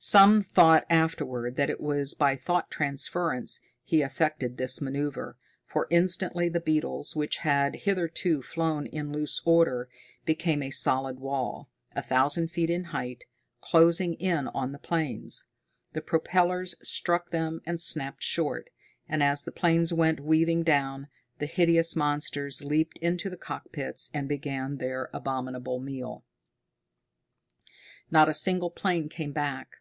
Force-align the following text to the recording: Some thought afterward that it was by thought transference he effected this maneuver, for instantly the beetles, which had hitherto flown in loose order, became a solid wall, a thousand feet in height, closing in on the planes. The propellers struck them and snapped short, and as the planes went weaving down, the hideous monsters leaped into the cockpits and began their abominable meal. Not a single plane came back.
Some 0.00 0.42
thought 0.44 0.86
afterward 0.88 1.56
that 1.56 1.68
it 1.70 1.80
was 1.80 2.14
by 2.14 2.36
thought 2.36 2.70
transference 2.70 3.58
he 3.82 4.00
effected 4.02 4.56
this 4.56 4.80
maneuver, 4.80 5.36
for 5.66 5.88
instantly 5.90 6.48
the 6.48 6.60
beetles, 6.60 7.16
which 7.16 7.38
had 7.38 7.74
hitherto 7.74 8.40
flown 8.40 8.86
in 8.86 9.10
loose 9.10 9.42
order, 9.44 9.88
became 10.24 10.62
a 10.62 10.70
solid 10.70 11.18
wall, 11.18 11.68
a 11.96 12.00
thousand 12.00 12.48
feet 12.52 12.70
in 12.70 12.84
height, 12.84 13.24
closing 13.60 14.14
in 14.14 14.46
on 14.54 14.70
the 14.70 14.78
planes. 14.78 15.46
The 15.94 16.00
propellers 16.00 16.76
struck 16.80 17.30
them 17.30 17.60
and 17.66 17.80
snapped 17.80 18.22
short, 18.22 18.70
and 19.08 19.20
as 19.20 19.42
the 19.42 19.50
planes 19.50 19.92
went 19.92 20.20
weaving 20.20 20.62
down, 20.62 21.08
the 21.40 21.46
hideous 21.46 21.96
monsters 21.96 22.62
leaped 22.62 22.98
into 22.98 23.28
the 23.28 23.36
cockpits 23.36 24.12
and 24.14 24.28
began 24.28 24.76
their 24.76 25.10
abominable 25.12 25.80
meal. 25.80 26.24
Not 28.12 28.28
a 28.28 28.32
single 28.32 28.70
plane 28.70 29.08
came 29.08 29.32
back. 29.32 29.72